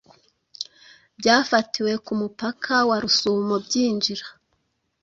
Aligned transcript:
Byafatiwe 1.19 1.91
kumupaka 2.05 2.75
warusumo 2.89 3.55
byinjira 3.65 4.25